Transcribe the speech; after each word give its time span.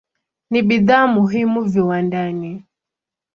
Ni 0.49 0.61
bidhaa 0.61 1.07
muhimu 1.07 1.61
viwandani. 1.61 2.63